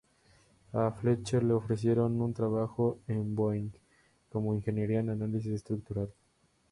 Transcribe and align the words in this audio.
A 0.73 0.89
Fletcher 0.89 1.43
le 1.43 1.53
ofrecieron 1.53 2.19
un 2.23 2.33
trabajo 2.33 2.97
en 3.07 3.35
Boeing 3.35 3.69
como 4.31 4.55
ingeniera 4.55 4.93
de 5.03 5.11
análisis 5.11 5.51
estructural. 5.53 6.09